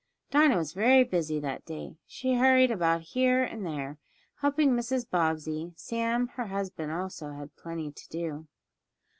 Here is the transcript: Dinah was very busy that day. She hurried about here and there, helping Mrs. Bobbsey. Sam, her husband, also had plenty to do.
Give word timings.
Dinah 0.31 0.57
was 0.57 0.73
very 0.73 1.03
busy 1.03 1.39
that 1.41 1.63
day. 1.63 1.95
She 2.07 2.33
hurried 2.33 2.71
about 2.71 3.01
here 3.13 3.43
and 3.43 3.63
there, 3.63 3.99
helping 4.37 4.71
Mrs. 4.71 5.07
Bobbsey. 5.07 5.73
Sam, 5.75 6.29
her 6.29 6.47
husband, 6.47 6.91
also 6.91 7.33
had 7.33 7.55
plenty 7.55 7.91
to 7.91 8.09
do. 8.09 8.47